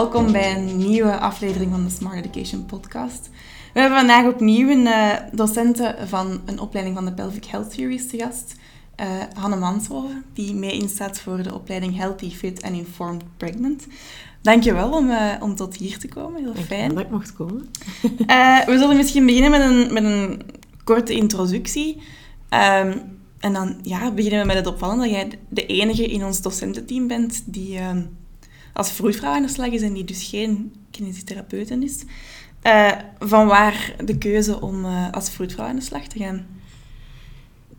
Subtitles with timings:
[0.00, 3.30] welkom bij een nieuwe aflevering van de Smart Education Podcast.
[3.72, 8.08] We hebben vandaag opnieuw een uh, docente van een opleiding van de Pelvic Health Series
[8.08, 8.54] te gast,
[9.00, 13.86] uh, Hanne Manshoven, die mee instaat voor de opleiding Healthy, Fit and Informed Pregnant.
[14.42, 16.94] Dankjewel om, uh, om tot hier te komen, heel fijn.
[16.94, 17.70] dat ik mocht komen.
[18.70, 20.42] we zullen misschien beginnen met een, met een
[20.84, 21.96] korte introductie.
[22.50, 26.42] Um, en dan ja, beginnen we met het opvallende dat jij de enige in ons
[26.42, 27.90] docententeam bent die uh,
[28.72, 32.04] als vroedvrouw aan de slag is en die dus geen kinesitherapeuten is.
[32.66, 36.46] Uh, van waar de keuze om uh, als vroedvrouw aan de slag te gaan?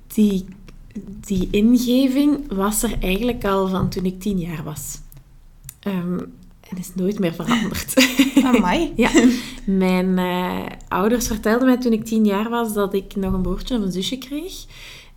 [0.07, 0.45] Die,
[1.27, 4.99] die ingeving was er eigenlijk al van toen ik tien jaar was.
[5.87, 6.19] Um,
[6.69, 7.93] en is nooit meer veranderd.
[8.43, 8.93] Amai.
[8.95, 9.09] ja.
[9.65, 10.19] Mijn
[10.87, 13.91] ouders vertelden mij toen ik tien jaar was dat ik nog een broertje of een
[13.91, 14.65] zusje kreeg.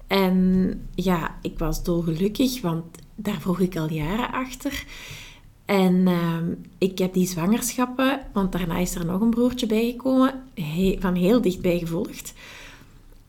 [0.06, 4.84] En ja, ik was dolgelukkig, want daar vroeg ik al jaren achter.
[5.64, 6.36] En uh,
[6.78, 11.40] ik heb die zwangerschappen, want daarna is er nog een broertje bijgekomen, he van heel
[11.40, 12.34] dichtbij gevolgd.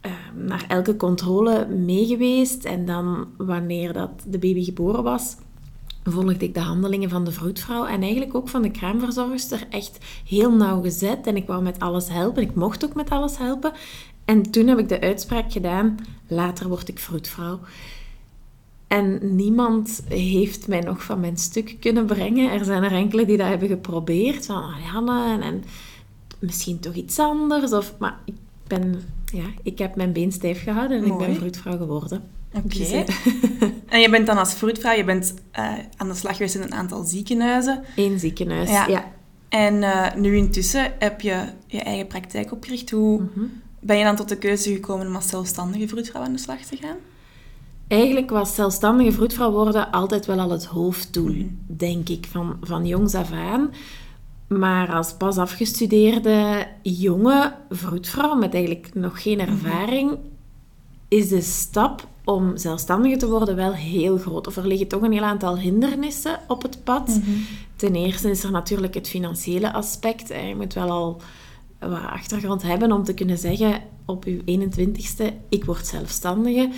[0.05, 2.65] Uh, naar elke controle meegeweest.
[2.65, 5.35] En dan, wanneer dat de baby geboren was,
[6.03, 9.97] volgde ik de handelingen van de vroedvrouw en eigenlijk ook van de kraamverzorgster echt
[10.27, 11.27] heel nauwgezet.
[11.27, 12.43] En ik wou met alles helpen.
[12.43, 13.71] Ik mocht ook met alles helpen.
[14.25, 15.97] En toen heb ik de uitspraak gedaan,
[16.27, 17.59] later word ik vroedvrouw.
[18.87, 22.51] En niemand heeft mij nog van mijn stuk kunnen brengen.
[22.51, 24.45] Er zijn er enkele die dat hebben geprobeerd.
[24.45, 25.63] Van, Janne, en, en
[26.39, 27.71] misschien toch iets anders.
[27.71, 28.35] Of, maar ik,
[28.67, 32.23] ben, ja, ik heb mijn been stijf gehouden en ik ben vroedvrouw geworden.
[32.53, 32.77] Oké.
[32.77, 33.03] Dus, eh,
[33.93, 36.73] en je bent dan als vroedvrouw, je bent uh, aan de slag geweest in een
[36.73, 37.83] aantal ziekenhuizen.
[37.95, 38.87] Eén ziekenhuis, ja.
[38.87, 39.13] ja.
[39.49, 42.89] En uh, nu intussen heb je je eigen praktijk opgericht.
[42.89, 46.31] Hoe, mm -hmm ben je dan tot de keuze gekomen om als zelfstandige vroedvrouw aan
[46.31, 46.97] de slag te gaan?
[47.87, 51.45] Eigenlijk was zelfstandige vroedvrouw worden altijd wel al het hoofddoel, mhm.
[51.67, 53.69] denk ik, van, van jongs af aan.
[54.47, 59.49] Maar als pas afgestudeerde jonge vroedvrouw met eigenlijk nog geen mhm.
[59.49, 60.17] ervaring,
[61.07, 64.47] is de stap om zelfstandige te worden wel heel groot.
[64.47, 67.07] Of er liggen toch een heel aantal hindernissen op het pad.
[67.07, 67.31] Mhm.
[67.75, 70.27] Ten eerste is er natuurlijk het financiële aspect.
[70.27, 71.21] Je moet wel al
[71.79, 76.69] wat achtergrond hebben om te kunnen zeggen op uw 21ste, ik word zelfstandige.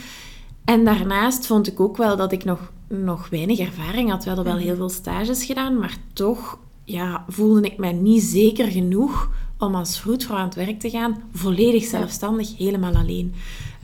[0.67, 4.23] En daarnaast vond ik ook wel dat ik nog, nog weinig ervaring had.
[4.23, 4.65] We hadden wel mhm.
[4.65, 9.99] heel veel stages gedaan, maar toch ja, voelde ik mij niet zeker genoeg om als
[9.99, 13.33] vroedvrouw aan het werk te gaan, volledig zelfstandig, helemaal alleen.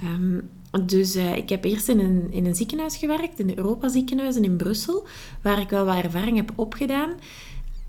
[0.02, 0.40] Ehm,
[0.86, 4.44] dus uh, ik heb eerst in een, in een ziekenhuis gewerkt, in de Europa ziekenhuizen
[4.44, 5.08] in Brussel,
[5.42, 7.14] waar ik wel wat ervaring heb opgedaan.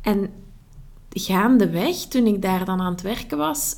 [0.00, 0.30] En
[1.10, 3.76] gaandeweg, toen ik daar dan aan het werken was,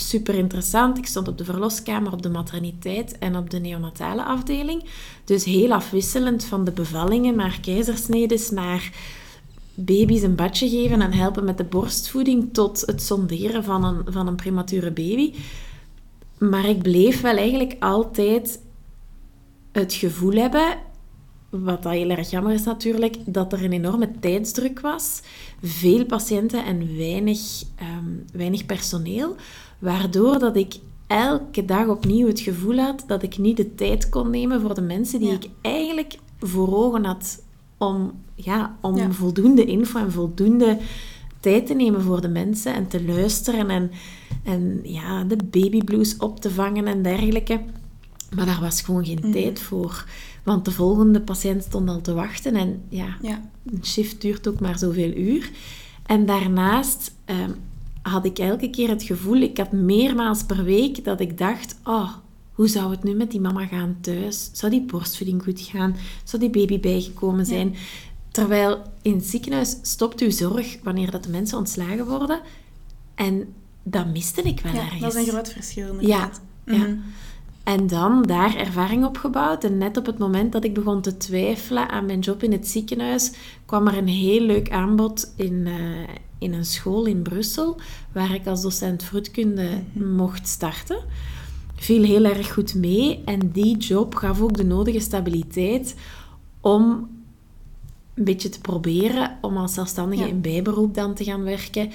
[0.00, 0.98] super interessant.
[0.98, 4.84] Ik stond op de verloskamer, op de materniteit en op de neonatale afdeling.
[5.24, 8.92] Dus heel afwisselend van de bevallingen naar keizersnedes, naar
[9.74, 14.26] baby's een badje geven en helpen met de borstvoeding tot het sonderen van een, van
[14.26, 15.34] een premature baby.
[16.38, 18.60] Maar ik bleef wel eigenlijk altijd
[19.72, 20.78] het gevoel hebben
[21.50, 25.20] wat dat heel erg jammer is natuurlijk, dat er een enorme tijdsdruk was.
[25.62, 27.40] Veel patiënten en weinig,
[27.76, 29.36] ehm, weinig personeel.
[29.78, 34.30] Waardoor dat ik elke dag opnieuw het gevoel had dat ik niet de tijd kon
[34.30, 37.42] nemen voor de mensen die ik eigenlijk voor ogen had
[37.78, 40.78] om, ja, om voldoende info en voldoende
[41.40, 43.90] tijd te nemen voor de mensen en te luisteren en,
[44.44, 47.60] en ja, de babyblues op te vangen en dergelijke.
[48.34, 49.32] Maar daar was gewoon geen mhm.
[49.32, 50.04] tijd voor.
[50.42, 52.54] Want de volgende patiënt stond al te wachten.
[52.54, 53.50] En ja, ja.
[53.66, 55.50] een shift duurt ook maar zoveel uur.
[56.06, 57.50] En daarnaast ehm,
[58.08, 62.12] had ik elke keer het gevoel, ik had meermaals per week, dat ik dacht, oh,
[62.52, 64.50] hoe zou het nu met die mama gaan thuis?
[64.52, 65.96] Zou die borstvoeding goed gaan?
[66.24, 67.74] Zou die baby bijgekomen zijn?
[68.30, 72.40] Terwijl in het ziekenhuis stopt uw zorg wanneer dat de mensen ontslagen worden.
[73.14, 75.00] En dat miste ik wel ja, ergens.
[75.00, 76.40] Dat is een groot verschil inderdaad.
[76.64, 76.78] Ja, ja.
[76.78, 76.96] Mhm.
[77.68, 79.64] En dan daar ervaring opgebouwd.
[79.64, 82.68] En net op het moment dat ik begon te twijfelen aan mijn job in het
[82.68, 83.32] ziekenhuis,
[83.66, 87.80] kwam er een heel leuk aanbod in, uh, in een school in Brussel,
[88.12, 90.14] waar ik als docent vroedkunde mhm.
[90.14, 90.98] mocht starten.
[91.74, 95.94] Viel heel erg goed mee en die job gaf ook de nodige stabiliteit
[96.60, 97.08] om
[98.14, 101.90] een beetje te proberen om als zelfstandige in bijberoep dan te gaan werken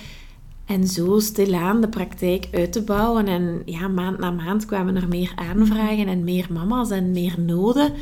[0.66, 3.28] en zo stilaan de praktijk uit te bouwen.
[3.28, 7.94] En ja, maand na maand kwamen er meer aanvragen en meer mama's en meer noden.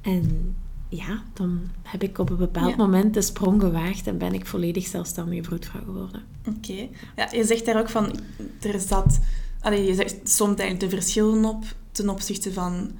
[0.00, 0.54] En
[0.90, 4.86] ja, dan heb ik op een bepaald moment de sprong gewaagd en ben ik volledig
[4.86, 6.22] zelfstandige vroedvrouw geworden.
[6.48, 6.88] Oké.
[7.16, 8.20] Ja, je zegt daar ook van,
[8.60, 9.18] er zat...
[9.60, 12.90] Allee, je zegt soms eigenlijk de verschillen op ten opzichte van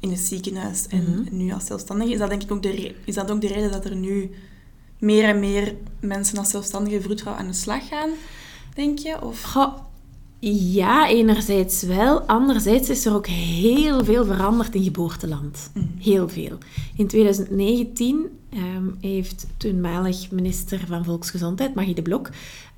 [0.00, 1.36] in het ziekenhuis en mhm.
[1.36, 2.12] nu als zelfstandige.
[2.12, 4.30] Is dat denk ik ook de, is dat ook de reden dat er nu
[4.98, 8.10] meer en meer mensen als zelfstandige vroedvrouw aan de slag gaan,
[8.74, 9.22] denk je?
[9.22, 9.42] Of...
[9.42, 9.78] Goh,
[10.50, 12.20] ja, enerzijds wel.
[12.20, 15.70] Anderzijds is er ook heel veel veranderd in geboorteland.
[15.98, 16.58] Heel veel.
[16.96, 22.30] In 2019 ehm, heeft toenmalig minister van Volksgezondheid, Magie de Blok,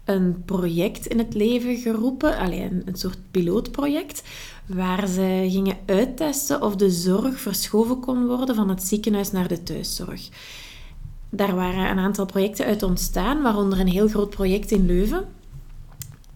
[0.05, 4.22] een project in het leven geroepen, alleen een soort pilootproject,
[4.67, 9.62] waar ze gingen uittesten of de zorg verschoven kon worden van het ziekenhuis naar de
[9.62, 10.28] thuiszorg.
[11.31, 15.25] Daar waren een aantal projecten uit ontstaan, waaronder een heel groot project in Leuven.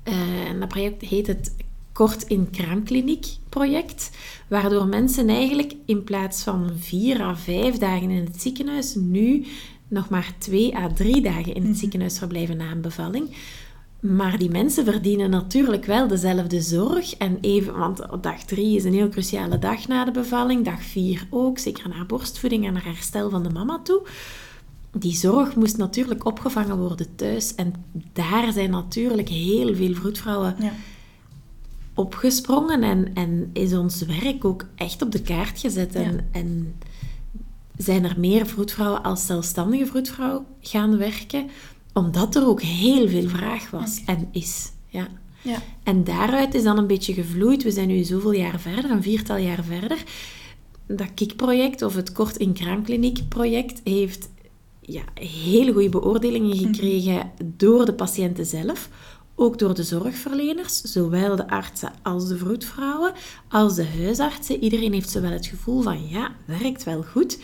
[0.08, 1.54] Uh, en dat project heet het
[1.92, 4.10] Kort in Kraamkliniek project,
[4.48, 9.46] waardoor mensen eigenlijk in plaats van vier à vijf dagen in het ziekenhuis nu
[9.88, 11.78] nog maar twee à drie dagen in het mhm.
[11.78, 13.36] ziekenhuis verblijven na een bevalling.
[14.00, 17.16] Maar die mensen verdienen natuurlijk wel dezelfde zorg.
[17.16, 20.64] En even, want dag drie is een heel cruciale dag na de bevalling.
[20.64, 24.02] Dag vier ook, zeker naar borstvoeding en naar herstel van de mama toe.
[24.98, 27.54] Die zorg moest natuurlijk opgevangen worden thuis.
[27.54, 27.72] En
[28.12, 30.72] daar zijn natuurlijk heel veel vroedvrouwen ja.
[31.94, 32.82] opgesprongen.
[32.82, 35.94] En, en is ons werk ook echt op de kaart gezet.
[35.94, 36.74] En, en
[37.76, 41.50] zijn er meer vroedvrouwen als zelfstandige vroedvrouw gaan werken
[41.98, 44.72] omdat er ook heel veel vraag was en is.
[44.88, 45.08] Ja.
[45.42, 45.58] Ja.
[45.82, 47.62] En daaruit is dan een beetje gevloeid.
[47.62, 50.02] We zijn nu zoveel jaar verder, een viertal jaar verder.
[50.86, 54.28] Dat KIK-project, of het Kort in Kraamkliniek-project, heeft
[54.88, 56.66] ja, hele goede beoordelingen mhm.
[56.66, 58.88] gekregen door de patiënten zelf.
[59.34, 63.12] Ook door de zorgverleners, zowel de artsen als de vroedvrouwen,
[63.48, 64.62] als de huisartsen.
[64.62, 67.38] Iedereen heeft zowel het gevoel van ja, werkt wel goed.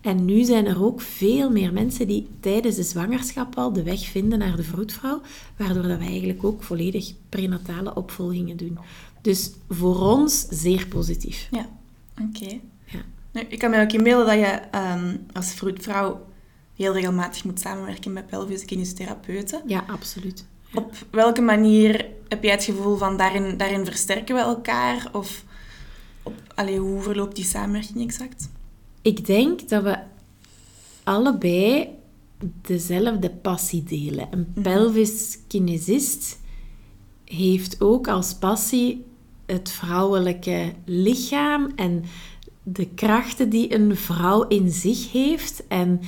[0.00, 4.06] En nu zijn er ook veel meer mensen die tijdens de zwangerschap al de weg
[4.06, 5.20] vinden naar de vroedvrouw,
[5.56, 8.78] waardoor dat we eigenlijk ook volledig prenatale opvolgingen doen.
[9.22, 11.48] Dus voor ons zeer positief.
[11.50, 11.68] Ja,
[12.28, 12.60] oké.
[12.84, 13.42] Ja.
[13.48, 16.26] Ik kan me ook inbeelden dat je um, als vroedvrouw
[16.76, 19.62] heel regelmatig moet samenwerken met pelvische.
[19.66, 20.46] Ja, absoluut.
[20.74, 25.08] Op welke manier heb jij het gevoel van daarin, daarin versterken we elkaar?
[25.12, 25.44] Of
[26.22, 28.48] op, allee, hoe verloopt die samenwerking exact?
[29.02, 29.98] Ik denk dat we
[31.02, 31.88] allebei
[32.62, 34.28] dezelfde passie delen.
[34.30, 36.38] Een pelvis kinesist
[37.24, 39.04] heeft ook als passie
[39.46, 42.04] het vrouwelijke lichaam en
[42.62, 45.66] de krachten die een vrouw in zich heeft.
[45.68, 46.00] En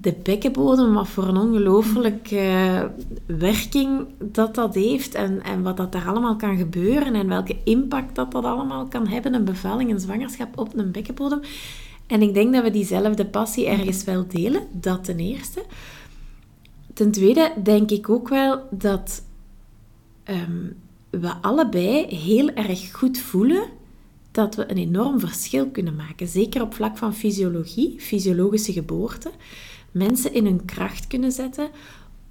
[0.00, 2.90] de bekkenbodem, wat voor een ongelooflijke
[3.26, 8.14] werking dat dat heeft en, en wat dat daar allemaal kan gebeuren en welke impact
[8.14, 11.40] dat dat allemaal kan hebben, een bevalling, een zwangerschap op een bekkenbodem.
[12.06, 15.64] En ik denk dat we diezelfde passie ergens wel delen, dat ten eerste.
[16.94, 19.22] Ten tweede denk ik ook wel dat
[20.24, 20.66] ehm,
[21.10, 23.62] we allebei heel erg goed voelen
[24.30, 26.26] dat we een enorm verschil kunnen maken.
[26.26, 29.30] Zeker op vlak van fysiologie, fysiologische geboorte.
[29.90, 31.68] Mensen in hun kracht kunnen zetten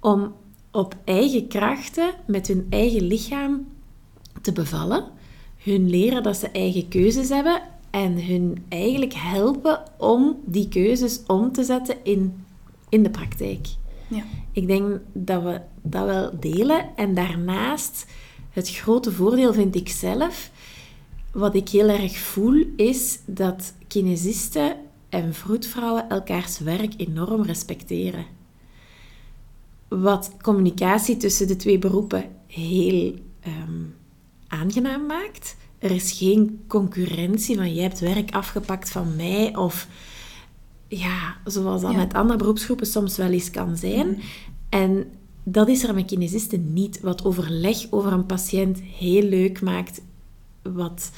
[0.00, 0.34] om
[0.70, 3.66] op eigen krachten met hun eigen lichaam
[4.42, 5.04] te bevallen.
[5.56, 11.52] Hun leren dat ze eigen keuzes hebben en hun eigenlijk helpen om die keuzes om
[11.52, 12.44] te zetten in,
[12.88, 13.66] in de praktijk.
[14.08, 14.24] Ja.
[14.52, 16.96] Ik denk dat we dat wel delen.
[16.96, 18.06] En daarnaast,
[18.50, 20.50] het grote voordeel vind ik zelf,
[21.32, 24.76] wat ik heel erg voel, is dat kinesisten
[25.10, 28.24] en vroedvrouwen elkaars werk enorm respecteren.
[29.88, 33.84] Wat communicatie tussen de twee beroepen heel ehm,
[34.48, 39.88] aangenaam maakt er is geen concurrentie van jij hebt werk afgepakt van mij of
[40.88, 44.08] ja, zoals dat met andere beroepsgroepen soms wel eens kan zijn.
[44.08, 44.20] Mhm.
[44.68, 45.06] En
[45.42, 47.00] dat is er met kinesisten niet.
[47.00, 50.02] Wat overleg over een patiënt heel leuk maakt,
[50.62, 51.10] wat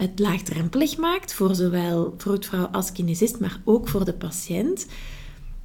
[0.00, 4.86] het laagdrempelig maakt voor zowel vroedvrouw als kinesist, maar ook voor de patiënt.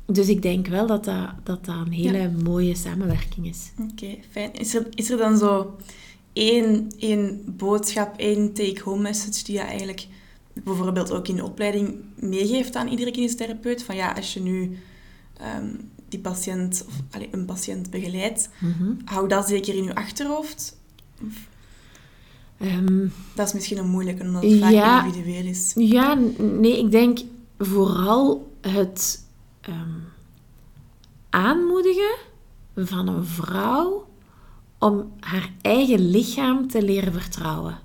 [0.06, 3.72] Dus ik denk wel dat dat, dat, dat een hele mooie samenwerking is.
[3.92, 4.54] Oké, fijn.
[4.54, 5.76] Is er, is er dan zo
[6.34, 10.08] één, één boodschap, één take-home message die je eigenlijk
[10.54, 13.84] bijvoorbeeld ook in de opleiding meegeeft aan iedere kinestherapeut.
[13.84, 14.78] Van ja, als je nu
[15.38, 15.68] ehm,
[16.10, 18.94] die patiënt of allez, een patiënt begeleidt, mhm.
[19.06, 20.78] hou dat zeker in je achterhoofd.
[22.62, 25.74] Um, dat is misschien een moeilijke, omdat het vaak individueel is.
[25.76, 27.20] Ja, nee, ik denk
[27.58, 29.26] vooral het
[29.70, 30.04] um,
[31.30, 32.16] aanmoedigen
[32.76, 34.08] van een vrouw
[34.80, 37.80] om haar eigen lichaam te leren vertrouwen.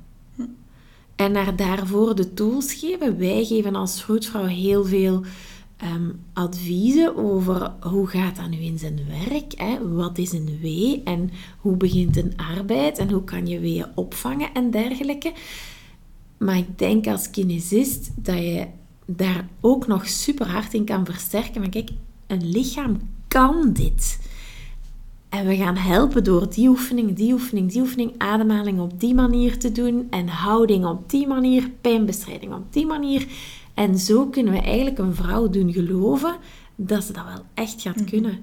[1.16, 3.18] En haar daarvoor de tools geven.
[3.18, 5.24] Wij geven als vroedvrouw heel veel
[5.84, 9.88] um, adviezen over hoe gaat dat nu in zijn werk, hè?
[9.94, 14.54] wat is een wee en hoe begint een arbeid en hoe kan je weeën opvangen
[14.54, 15.32] en dergelijke.
[16.38, 18.66] Maar ik denk als kinesist dat je
[19.06, 21.60] daar ook nog super hard in kan versterken.
[21.60, 21.90] Maar kijk,
[22.26, 24.18] een lichaam kan dit.
[25.28, 29.58] En we gaan helpen door die oefening, die oefening, die oefening, ademhaling op die manier
[29.58, 33.26] te doen en houding op die manier, pijnbestrijding op die manier.
[33.80, 36.36] En zo kunnen we eigenlijk een vrouw doen geloven
[36.76, 38.38] dat ze dat wel echt gaat kunnen.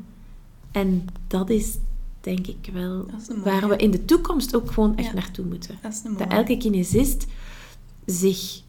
[0.71, 1.77] En dat is
[2.21, 3.05] denk ik wel
[3.43, 5.13] waar we in de toekomst ook gewoon echt Ja.
[5.13, 5.75] naartoe moeten.
[5.81, 7.25] Dat Dat elke kinesist
[8.05, 8.61] zich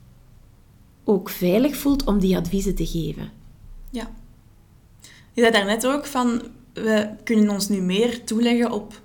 [1.05, 3.31] ook veilig voelt om die adviezen te geven.
[3.91, 4.11] Ja.
[5.33, 9.01] Je zei daarnet ook van, we kunnen ons nu meer toeleggen op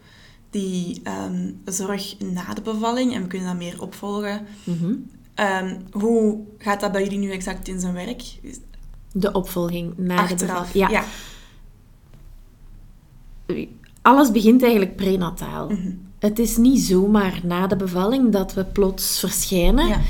[0.49, 4.45] die ehm, zorg na de bevalling en we kunnen dat meer opvolgen.
[4.63, 4.93] Mhm.
[5.35, 8.21] Ehm, hoe gaat dat bij jullie nu exact in zijn werk?
[9.11, 10.73] De opvolging na de bevalling.
[10.73, 11.03] Ja.
[14.01, 15.69] Alles begint eigenlijk prenataal.
[15.69, 15.91] Mhm.
[16.19, 19.87] Het is niet zomaar na de bevalling dat we plots verschijnen.
[19.87, 20.01] Ja.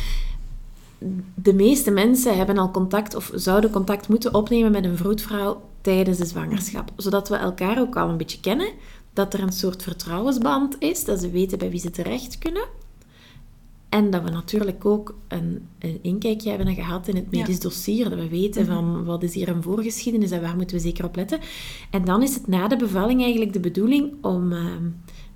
[1.35, 6.17] De meeste mensen hebben al contact of zouden contact moeten opnemen met een vroedvrouw tijdens
[6.17, 6.91] de zwangerschap.
[6.95, 8.69] Zodat we elkaar ook al een beetje kennen.
[9.13, 12.63] Dat er een soort vertrouwensband is, dat ze weten bij wie ze terecht kunnen.
[13.93, 17.39] En dat we natuurlijk ook een, een inkijkje hebben gehad in het Ja.
[17.39, 18.09] medisch dossier.
[18.09, 21.15] Dat we weten van wat is hier een voorgeschiedenis en waar moeten we zeker op
[21.15, 21.39] letten.
[21.91, 24.83] En dan is het na de bevalling eigenlijk de bedoeling om ehm,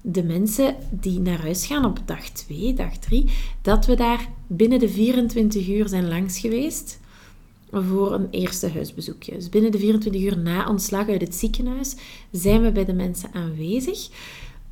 [0.02, 3.26] de mensen die naar huis gaan op dag 2, dag 3,
[3.62, 7.00] dat we daar binnen de 24 uur zijn langs geweest
[7.72, 9.34] voor een eerste huisbezoekje.
[9.34, 11.96] Dus binnen de 24 uur na ontslag uit het ziekenhuis
[12.32, 14.10] zijn we bij de mensen aanwezig,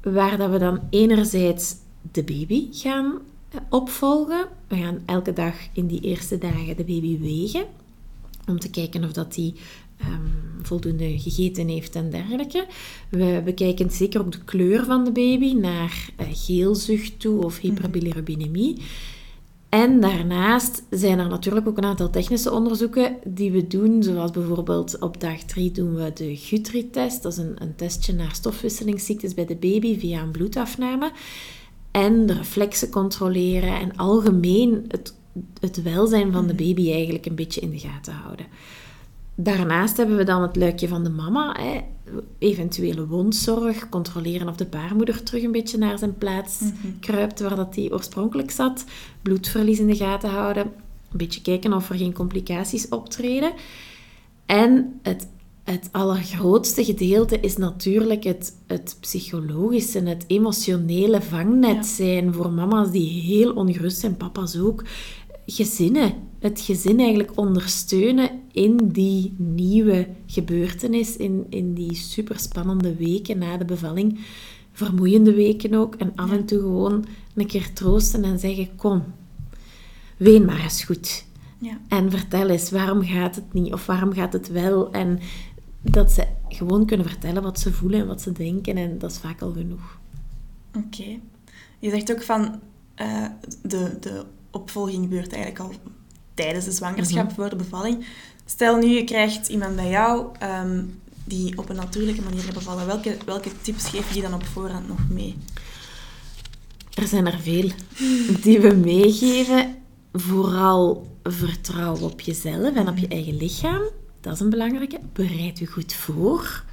[0.03, 1.75] waar dat we dan enerzijds
[2.11, 3.19] de baby gaan
[3.69, 4.47] opvolgen.
[4.67, 7.65] We gaan elke dag in die eerste dagen de baby wegen,
[8.47, 9.53] om te kijken of dat die
[9.97, 10.21] ehm,
[10.61, 12.67] voldoende gegeten heeft en dergelijke.
[13.09, 18.77] We bekijken zeker ook de kleur van de baby naar eh, geelzucht toe of hyperbilirubinemie.
[19.69, 24.99] En daarnaast zijn er natuurlijk ook een aantal technische onderzoeken die we doen, zoals bijvoorbeeld
[24.99, 27.23] op dag 3 doen we de Guthrie-test.
[27.23, 31.11] Dat is een, een testje naar stofwisselingsziektes bij de baby via een bloedafname.
[31.95, 35.15] En de reflexen controleren en algemeen het,
[35.59, 38.45] het welzijn van de baby eigenlijk een beetje in de gaten houden.
[39.35, 41.81] Daarnaast hebben we dan het luikje van de mama, hè.
[42.37, 46.61] eventuele wondzorg, controleren of de baarmoeder terug een beetje naar zijn plaats
[46.99, 48.85] kruipt waar dat die oorspronkelijk zat,
[49.21, 50.63] bloedverlies in de gaten houden,
[51.11, 53.53] een beetje kijken of er geen complicaties optreden.
[54.45, 55.27] En het,
[55.65, 61.83] het allergrootste gedeelte is natuurlijk het, het psychologische, het emotionele vangnet Ja.
[61.83, 64.83] zijn voor mama's die heel ongerust zijn, papa's ook.
[65.45, 73.57] Gezinnen, het gezin eigenlijk ondersteunen in die nieuwe gebeurtenis, in, in die superspannende weken na
[73.57, 74.19] de bevalling.
[74.71, 75.95] Vermoeiende weken ook.
[75.95, 77.05] En af en toe gewoon
[77.35, 79.03] een keer troosten en zeggen, kom,
[80.17, 81.25] ween maar eens goed.
[81.59, 81.79] Ja.
[81.87, 83.73] En vertel eens, waarom gaat het niet?
[83.73, 84.91] Of waarom gaat het wel?
[84.91, 85.19] En
[85.91, 88.77] dat ze gewoon kunnen vertellen wat ze voelen en wat ze denken.
[88.77, 89.99] En dat is vaak al genoeg.
[90.77, 91.19] Oké.
[91.79, 92.59] Je zegt ook van
[92.95, 93.25] eh,
[93.61, 95.71] de, de opvolging gebeurt eigenlijk al
[96.33, 98.05] tijdens de zwangerschap voor de bevalling.
[98.45, 100.83] Stel nu, je krijgt iemand bij jou ehm,
[101.23, 102.85] die op een natuurlijke manier bevallen.
[102.85, 105.35] Welke, welke tips geef je dan op voorhand nog mee?
[106.93, 107.69] Er zijn er veel
[108.43, 109.75] die we meegeven.
[110.13, 113.81] Vooral vertrouw op jezelf en op je eigen lichaam.
[114.25, 114.99] Dat is een belangrijke.
[115.13, 116.63] Bereid je goed voor.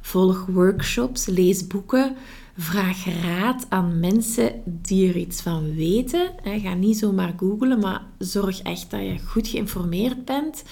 [0.00, 2.16] Volg workshops, lees boeken.
[2.56, 6.30] Vraag raad aan mensen die er iets van weten.
[6.42, 10.64] Ga niet zomaar googlen, maar zorg echt dat je goed geïnformeerd bent.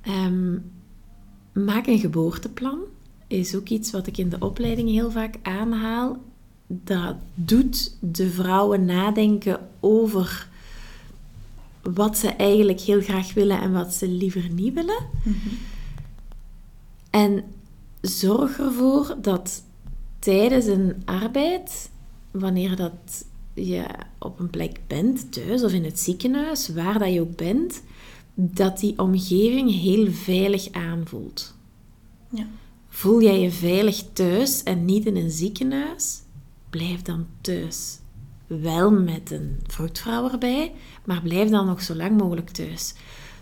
[0.00, 0.58] Ehm,
[1.52, 2.78] maak een geboorteplan.
[3.26, 6.16] Is ook iets wat ik in de opleiding heel vaak aanhaal.
[6.66, 10.48] Dat doet de vrouwen nadenken over
[11.82, 15.06] wat ze eigenlijk heel graag willen en wat ze liever niet willen.
[17.10, 17.44] En
[18.00, 19.62] zorg ervoor dat
[20.18, 21.90] tijdens een arbeid,
[22.30, 23.24] wanneer dat
[23.54, 23.84] je
[24.18, 27.82] op een plek bent, thuis of in het ziekenhuis, waar dat je ook bent,
[28.34, 31.54] dat die omgeving heel veilig aanvoelt.
[32.30, 32.46] Ja.
[32.88, 36.22] Voel jij je veilig thuis en niet in een ziekenhuis?
[36.70, 37.98] Blijf dan thuis.
[38.60, 40.72] Wel met een vroedvrouw erbij,
[41.04, 42.94] maar blijf dan nog zo lang mogelijk thuis.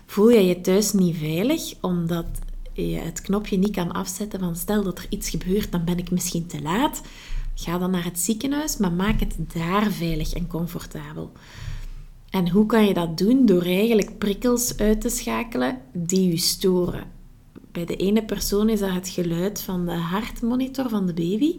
[0.05, 2.25] Voel jij je thuis niet veilig omdat
[2.73, 6.11] je het knopje niet kan afzetten van stel dat er iets gebeurt, dan ben ik
[6.11, 7.01] misschien te laat.
[7.55, 11.31] Ga dan naar het ziekenhuis, maar maak het daar veilig en comfortabel.
[12.29, 13.45] En hoe kan je dat doen?
[13.45, 17.03] Door eigenlijk prikkels uit te schakelen die je storen.
[17.71, 21.55] Bij de ene persoon is dat het geluid van de hartmonitor van de baby.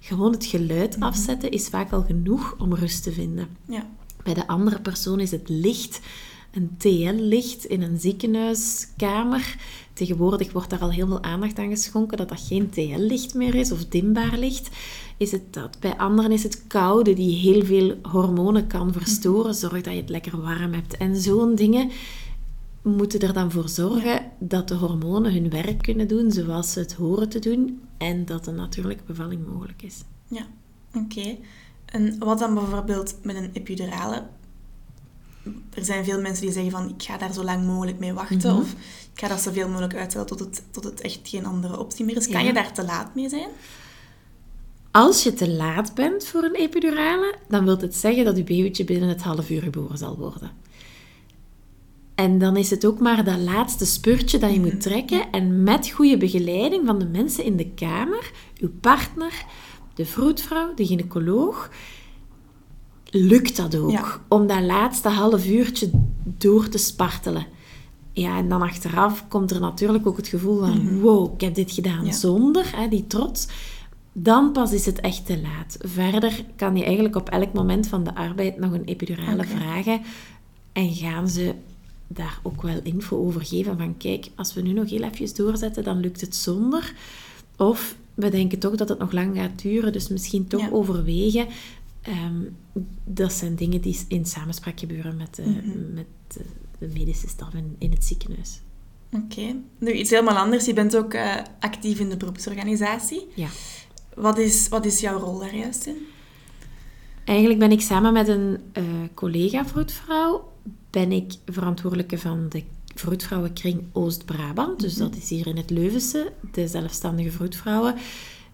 [0.00, 3.48] Gewoon het geluid afzetten is vaak al genoeg om rust te vinden.
[3.68, 3.86] Ja.
[4.22, 6.00] Bij de andere persoon is het licht
[6.52, 9.56] een TL-licht in een ziekenhuiskamer.
[9.92, 13.72] Tegenwoordig wordt daar al heel veel aandacht aan geschonken dat dat geen TL-licht meer is
[13.72, 14.68] of dimbaar licht.
[15.16, 15.76] Is het dat?
[15.80, 19.54] Bij anderen is het koude die heel veel hormonen kan verstoren.
[19.54, 20.96] Zorg dat je het lekker warm hebt.
[20.96, 21.90] En zo'n dingen
[22.96, 26.92] moeten er dan voor zorgen dat de hormonen hun werk kunnen doen zoals ze het
[26.92, 30.02] horen te doen en dat een natuurlijke bevalling mogelijk is.
[30.28, 30.46] Ja,
[30.94, 31.36] oké.
[31.86, 34.22] En wat dan bijvoorbeeld met een epidurale?
[35.74, 38.50] Er zijn veel mensen die zeggen van ik ga daar zo lang mogelijk mee wachten
[38.52, 38.60] Mhm.
[38.60, 38.72] of
[39.12, 42.16] ik ga dat zoveel mogelijk uitstellen tot het, tot het echt geen andere optie meer
[42.16, 42.28] is.
[42.28, 42.46] Kan Ja.
[42.46, 43.48] je daar te laat mee zijn?
[44.90, 48.84] Als je te laat bent voor een epidurale, dan wil het zeggen dat je babytje
[48.84, 50.50] binnen het half uur geboren zal worden.
[52.18, 55.30] En dan is het ook maar dat laatste spurtje dat je moet trekken.
[55.30, 59.44] En met goede begeleiding van de mensen in de kamer, uw partner,
[59.94, 61.70] de vroedvrouw, de gynaecoloog,
[63.10, 63.90] lukt dat ook.
[63.90, 64.20] Ja.
[64.28, 65.90] Om dat laatste half uurtje
[66.24, 67.46] door te spartelen.
[68.12, 71.00] Ja, en dan achteraf komt er natuurlijk ook het gevoel van...
[71.00, 72.12] Wow, ik heb dit gedaan Ja.
[72.12, 73.48] zonder, hè, die trots.
[74.12, 75.76] Dan pas is het echt te laat.
[75.80, 80.00] Verder kan je eigenlijk op elk moment van de arbeid nog een epidurale vragen.
[80.72, 81.54] En gaan ze
[82.08, 83.78] daar ook wel info over geven.
[83.78, 86.94] Van kijk, als we nu nog heel even doorzetten, dan lukt het zonder.
[87.56, 90.70] Of we denken toch dat het nog lang gaat duren, dus misschien toch Ja.
[90.70, 91.46] overwegen.
[92.02, 92.42] Ehm,
[93.04, 95.94] dat zijn dingen die in samenspraak gebeuren met de, Mhm.
[95.94, 96.40] met de,
[96.78, 98.60] de medische staf in, in het ziekenhuis.
[99.12, 99.54] Oké.
[99.78, 100.64] Nu, iets helemaal anders.
[100.64, 103.26] Je bent ook eh, actief in de beroepsorganisatie.
[103.34, 103.48] Ja.
[104.14, 105.96] Wat is, wat is jouw rol daar juist in?
[107.24, 108.82] Eigenlijk ben ik samen met een eh,
[109.14, 110.47] collega-vroedvrouw
[110.98, 112.62] ben ik verantwoordelijke van de
[112.94, 114.80] vroedvrouwenkring Oost-Brabant.
[114.80, 117.94] Dus dat is hier in het Leuvense, de zelfstandige vroedvrouwen,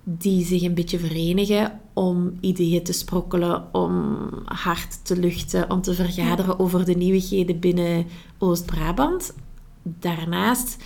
[0.02, 5.94] die zich een beetje verenigen om ideeën te sprokkelen, om hart te luchten, om te
[5.94, 8.06] vergaderen over de nieuwigheden binnen
[8.38, 9.34] Oost-Brabant.
[9.82, 10.84] Daarnaast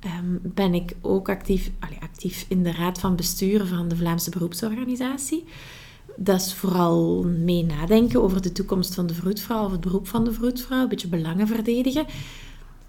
[0.00, 4.30] ehm, ben ik ook actief, allee, actief in de raad van bestuur van de Vlaamse
[4.30, 5.44] beroepsorganisatie.
[6.20, 10.24] Dat is vooral mee nadenken over de toekomst van de vroedvrouw of het beroep van
[10.24, 12.06] de vroedvrouw, een beetje belangen verdedigen.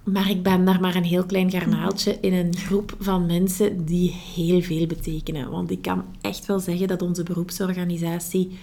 [0.03, 4.11] Maar ik ben daar maar een heel klein garnaaltje in een groep van mensen die
[4.35, 5.51] heel veel betekenen.
[5.51, 8.57] Want ik kan echt wel zeggen dat onze beroepsorganisatie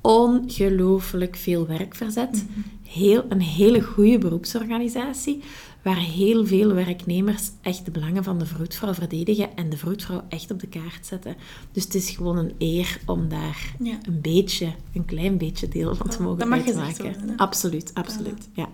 [0.00, 2.46] ongelooflijk veel werk verzet.
[2.82, 5.42] Heel, een hele goede beroepsorganisatie,
[5.82, 10.50] waar heel veel werknemers echt de belangen van de vroedvrouw verdedigen en de vroedvrouw echt
[10.50, 11.36] op de kaart zetten.
[11.72, 13.98] Dus het is gewoon een eer om daar Ja.
[14.02, 17.04] een beetje, een klein beetje deel van te mogen dat mag uitmaken.
[17.04, 17.36] worden?
[17.36, 18.48] Absoluut, absoluut.
[18.52, 18.68] Ja.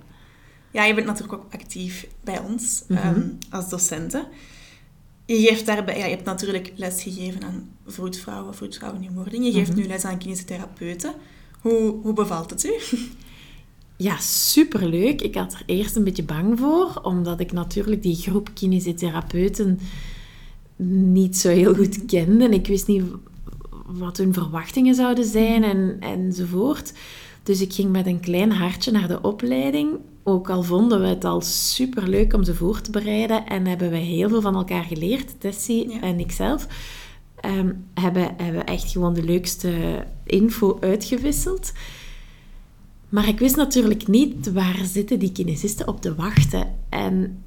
[0.70, 2.98] Ja, je bent natuurlijk ook actief bij ons Mhm.
[3.02, 4.26] ehm, als docenten.
[5.26, 9.44] Je geeft daarbij, ja, je hebt natuurlijk les gegeven aan vroedvrouwen, vroedvrouwen in wording.
[9.44, 9.78] Je geeft Mhm.
[9.78, 11.14] nu les aan kinesitherapeuten.
[11.60, 12.72] Hoe, hoe bevalt het u?
[14.00, 15.20] Ja, superleuk.
[15.22, 19.80] Ik had er eerst een beetje bang voor, omdat ik natuurlijk die groep kinesitherapeuten
[20.76, 22.44] niet zo heel goed kende.
[22.44, 23.02] En ik wist niet
[23.86, 26.92] wat hun verwachtingen zouden zijn en, enzovoort.
[27.42, 29.88] Dus ik ging met een klein hartje naar de opleiding.
[30.22, 33.96] Ook al vonden we het al superleuk om ze voor te bereiden en hebben we
[33.96, 36.00] heel veel van elkaar geleerd, Tessie Ja.
[36.00, 36.66] en ikzelf.
[37.40, 41.72] ehm, hebben, hebben echt gewoon de leukste info uitgewisseld.
[43.08, 46.74] Maar ik wist natuurlijk niet waar zitten die kinesisten op te wachten.
[46.88, 47.42] En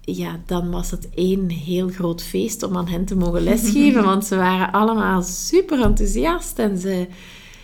[0.00, 4.04] ja, dan was het één heel groot feest om aan hen te mogen lesgeven.
[4.12, 7.06] want ze waren allemaal super enthousiast en ze,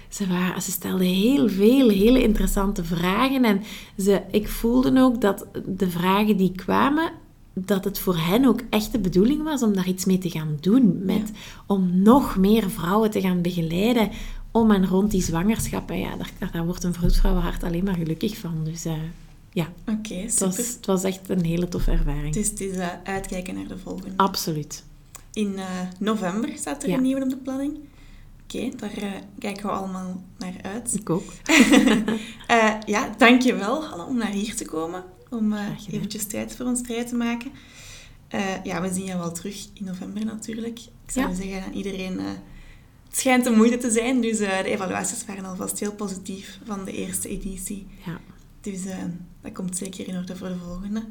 [0.09, 3.44] ze, waren, ze stelden heel veel hele interessante vragen.
[3.44, 3.62] En
[3.98, 7.12] ze, ik voelde ook dat de vragen die kwamen,
[7.55, 10.57] dat het voor hen ook echt de bedoeling was om daar iets mee te gaan
[10.61, 11.01] doen.
[11.05, 11.33] Met,
[11.66, 14.11] Om nog meer vrouwen te gaan begeleiden
[14.61, 15.90] om en rond die zwangerschap.
[15.90, 18.64] En ja, daar, daar wordt een vroedvrouwenhart alleen maar gelukkig van.
[18.64, 18.92] Dus eh,
[19.53, 22.27] ja, het was, het was echt een hele toffe ervaring.
[22.27, 24.12] Het is, het is eh, uitkijken naar de volgende.
[24.16, 24.85] Absoluut.
[25.33, 25.64] In eh,
[25.99, 26.97] november staat er Ja.
[26.97, 27.79] een nieuwe op de planning.
[28.44, 30.94] Oké, daar kijken we allemaal naar uit.
[30.94, 31.33] Ik ook.
[32.87, 35.05] Ja, dankjewel Hanne om naar hier te komen.
[35.31, 35.55] Om
[35.90, 37.51] eventjes tijd voor ons vrij te maken.
[38.64, 40.79] Ja, we zien jou wel terug in november natuurlijk.
[41.05, 41.35] Ik zou Ja.
[41.35, 42.21] zeggen aan iedereen...
[43.09, 46.85] het schijnt een moeite te zijn, dus eh, de evaluaties waren alvast heel positief van
[46.85, 47.87] de eerste editie.
[48.07, 48.21] Ja,
[48.61, 48.97] Dus eh,
[49.42, 51.03] dat komt zeker in orde voor de volgende.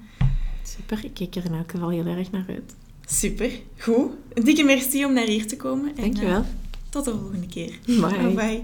[0.64, 1.06] super.
[1.06, 2.76] Ik kijk er in elk geval heel erg naar uit.
[3.06, 4.12] Super, goed.
[4.34, 5.90] Een dikke merci om naar hier te komen.
[5.90, 6.46] En, eh, Dankjewel.
[6.90, 7.80] tot de volgende keer.
[7.86, 8.34] Bye.
[8.36, 8.64] Bye.